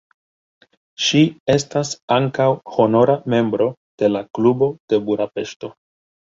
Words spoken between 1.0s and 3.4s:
Ŝi estas ankaŭ honora